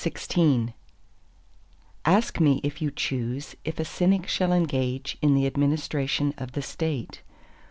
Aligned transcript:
CXVII 0.03 0.73
Ask 2.05 2.39
me 2.39 2.59
if 2.63 2.81
you 2.81 2.89
choose 2.89 3.53
if 3.63 3.79
a 3.79 3.85
Cynic 3.85 4.25
shall 4.25 4.51
engage 4.51 5.15
in 5.21 5.35
the 5.35 5.45
administration 5.45 6.33
of 6.39 6.53
the 6.53 6.63
State. 6.63 7.21